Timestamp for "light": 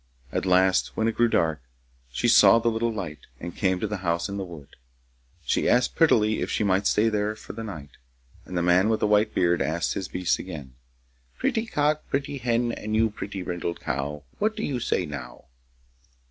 2.91-3.19